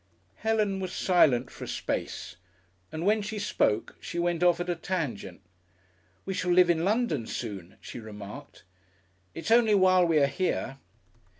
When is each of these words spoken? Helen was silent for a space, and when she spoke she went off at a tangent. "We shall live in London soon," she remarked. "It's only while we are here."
Helen 0.37 0.79
was 0.79 0.93
silent 0.93 1.51
for 1.51 1.65
a 1.65 1.67
space, 1.67 2.35
and 2.91 3.05
when 3.05 3.21
she 3.21 3.37
spoke 3.37 3.95
she 3.99 4.17
went 4.17 4.41
off 4.41 4.59
at 4.59 4.67
a 4.67 4.73
tangent. 4.75 5.41
"We 6.25 6.33
shall 6.33 6.49
live 6.49 6.71
in 6.71 6.83
London 6.83 7.27
soon," 7.27 7.77
she 7.81 7.99
remarked. 7.99 8.63
"It's 9.35 9.51
only 9.51 9.75
while 9.75 10.03
we 10.07 10.17
are 10.17 10.25
here." 10.25 10.79